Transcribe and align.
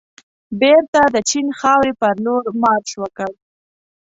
بېرته 0.61 1.01
د 1.13 1.15
چین 1.29 1.47
خاورې 1.59 1.91
پرلور 2.01 2.43
مارش 2.61 2.91
وکړ. 3.01 3.31